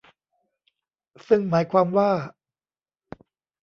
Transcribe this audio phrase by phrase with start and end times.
[1.27, 2.11] ซึ่งหมายความว่า